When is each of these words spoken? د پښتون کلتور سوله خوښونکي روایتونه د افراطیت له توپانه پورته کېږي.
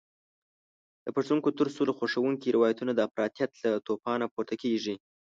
د 1.05 1.07
پښتون 1.15 1.37
کلتور 1.45 1.67
سوله 1.77 1.93
خوښونکي 1.97 2.49
روایتونه 2.55 2.91
د 2.93 2.99
افراطیت 3.07 3.51
له 3.63 3.69
توپانه 3.87 4.25
پورته 4.33 4.55
کېږي. 4.63 4.95